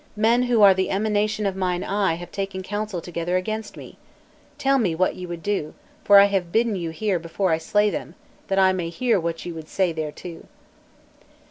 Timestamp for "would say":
9.51-9.93